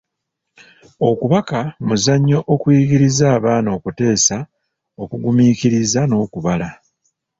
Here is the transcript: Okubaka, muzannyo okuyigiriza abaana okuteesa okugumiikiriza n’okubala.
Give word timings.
Okubaka, 1.09 1.59
muzannyo 1.87 2.39
okuyigiriza 2.53 3.25
abaana 3.37 3.69
okuteesa 3.77 4.37
okugumiikiriza 5.01 6.01
n’okubala. 6.05 6.69